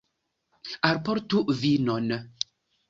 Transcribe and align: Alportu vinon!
Alportu 0.89 1.45
vinon! 1.61 2.19